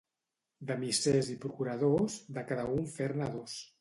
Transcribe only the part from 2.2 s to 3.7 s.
de cada un fer-ne dos.